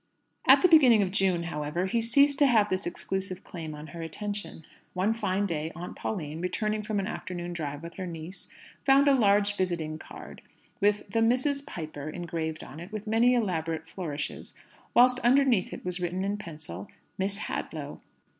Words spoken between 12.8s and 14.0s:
with many elaborate